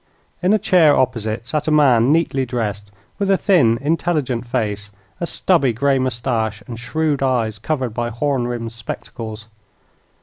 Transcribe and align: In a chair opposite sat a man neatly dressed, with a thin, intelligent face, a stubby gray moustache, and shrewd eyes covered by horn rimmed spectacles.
In 0.41 0.51
a 0.51 0.57
chair 0.57 0.95
opposite 0.95 1.47
sat 1.47 1.67
a 1.67 1.69
man 1.69 2.11
neatly 2.11 2.43
dressed, 2.43 2.89
with 3.19 3.29
a 3.29 3.37
thin, 3.37 3.77
intelligent 3.83 4.47
face, 4.47 4.89
a 5.19 5.27
stubby 5.27 5.73
gray 5.73 5.99
moustache, 5.99 6.63
and 6.65 6.79
shrewd 6.79 7.21
eyes 7.21 7.59
covered 7.59 7.93
by 7.93 8.09
horn 8.09 8.47
rimmed 8.47 8.71
spectacles. 8.71 9.47